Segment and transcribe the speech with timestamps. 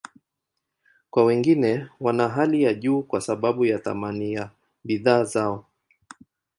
[1.09, 4.49] Kwa wengine, wana hali ya juu kwa sababu ya thamani ya
[4.83, 5.65] bidhaa zao.